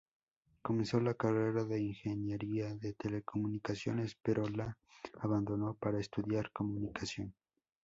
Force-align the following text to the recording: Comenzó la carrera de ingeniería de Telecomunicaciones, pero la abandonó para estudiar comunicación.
Comenzó 0.63 0.99
la 0.99 1.13
carrera 1.13 1.63
de 1.63 1.79
ingeniería 1.79 2.73
de 2.73 2.93
Telecomunicaciones, 2.93 4.17
pero 4.23 4.47
la 4.47 4.75
abandonó 5.19 5.75
para 5.75 5.99
estudiar 5.99 6.51
comunicación. 6.51 7.35